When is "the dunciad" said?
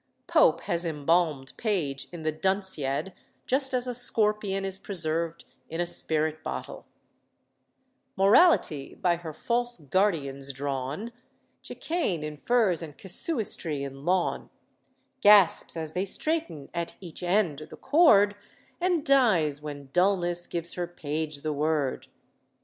2.23-3.13